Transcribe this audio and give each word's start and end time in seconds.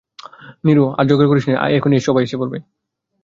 নীরু, 0.63 0.83
আর 0.97 1.05
ঝগড়া 1.09 1.29
করিস 1.31 1.45
নে– 1.47 1.61
আয়, 1.63 1.73
এখনই 1.77 2.05
সবাই 2.07 2.23
এসে 2.25 2.39
পড়বে। 2.39 2.57